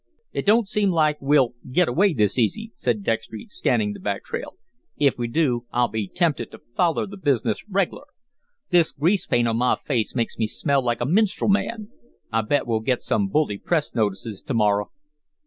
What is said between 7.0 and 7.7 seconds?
the business